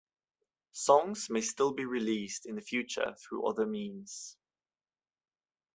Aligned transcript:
Songs 0.71 1.29
may 1.29 1.41
still 1.41 1.73
be 1.73 1.85
released 1.85 2.47
in 2.47 2.55
the 2.55 2.61
future 2.61 3.13
through 3.21 3.45
other 3.47 3.67
means. 3.67 4.35